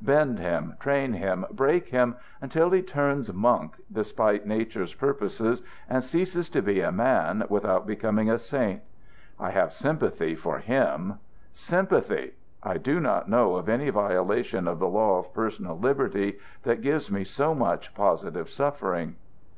[0.00, 6.48] Bend him, train him, break him, until he turns monk despite nature's purposes, and ceases
[6.48, 8.80] to be a man without becoming a saint.
[9.38, 11.18] I have sympathy for him.
[11.52, 12.32] Sympathy!
[12.62, 17.10] I do not know of any violation of the law of personal liberty that gives
[17.10, 19.16] me so much positive suffering."